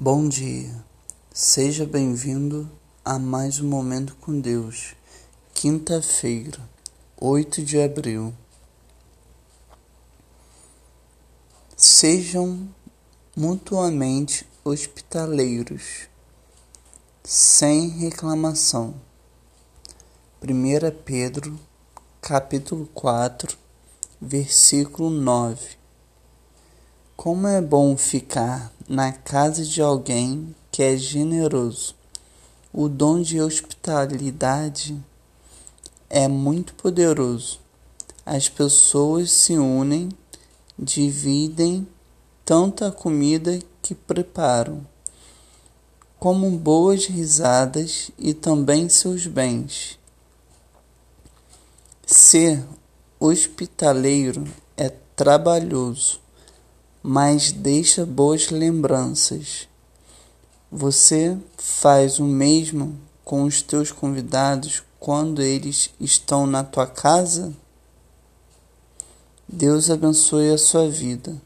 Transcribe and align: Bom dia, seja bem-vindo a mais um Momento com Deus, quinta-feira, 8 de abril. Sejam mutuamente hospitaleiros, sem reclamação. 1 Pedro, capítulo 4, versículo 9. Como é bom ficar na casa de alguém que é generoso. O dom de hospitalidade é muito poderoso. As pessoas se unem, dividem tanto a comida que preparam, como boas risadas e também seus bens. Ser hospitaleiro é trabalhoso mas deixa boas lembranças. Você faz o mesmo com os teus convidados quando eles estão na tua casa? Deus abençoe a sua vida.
Bom 0.00 0.28
dia, 0.28 0.72
seja 1.34 1.84
bem-vindo 1.84 2.70
a 3.04 3.18
mais 3.18 3.58
um 3.58 3.66
Momento 3.66 4.14
com 4.20 4.38
Deus, 4.38 4.94
quinta-feira, 5.52 6.60
8 7.20 7.64
de 7.64 7.80
abril. 7.80 8.32
Sejam 11.76 12.72
mutuamente 13.36 14.48
hospitaleiros, 14.62 16.08
sem 17.24 17.88
reclamação. 17.88 18.94
1 20.40 21.02
Pedro, 21.04 21.58
capítulo 22.20 22.86
4, 22.94 23.58
versículo 24.20 25.10
9. 25.10 25.76
Como 27.16 27.48
é 27.48 27.60
bom 27.60 27.96
ficar 27.96 28.72
na 28.88 29.12
casa 29.12 29.66
de 29.66 29.82
alguém 29.82 30.54
que 30.72 30.82
é 30.82 30.96
generoso. 30.96 31.94
O 32.72 32.88
dom 32.88 33.20
de 33.20 33.38
hospitalidade 33.38 34.98
é 36.08 36.26
muito 36.26 36.72
poderoso. 36.72 37.60
As 38.24 38.48
pessoas 38.48 39.30
se 39.30 39.58
unem, 39.58 40.08
dividem 40.78 41.86
tanto 42.46 42.82
a 42.82 42.90
comida 42.90 43.58
que 43.82 43.94
preparam, 43.94 44.86
como 46.18 46.50
boas 46.50 47.04
risadas 47.04 48.10
e 48.18 48.32
também 48.32 48.88
seus 48.88 49.26
bens. 49.26 49.98
Ser 52.06 52.64
hospitaleiro 53.20 54.44
é 54.78 54.88
trabalhoso 55.14 56.20
mas 57.02 57.52
deixa 57.52 58.04
boas 58.04 58.50
lembranças. 58.50 59.68
Você 60.70 61.38
faz 61.56 62.18
o 62.18 62.24
mesmo 62.24 62.98
com 63.24 63.44
os 63.44 63.62
teus 63.62 63.90
convidados 63.90 64.82
quando 64.98 65.40
eles 65.40 65.90
estão 66.00 66.46
na 66.46 66.62
tua 66.64 66.86
casa? 66.86 67.52
Deus 69.48 69.90
abençoe 69.90 70.50
a 70.50 70.58
sua 70.58 70.88
vida. 70.88 71.40